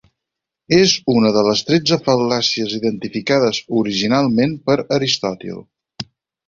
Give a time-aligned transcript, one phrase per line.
[0.77, 5.67] És una de les tretze fal·làcies identificades originalment per Aristòtil.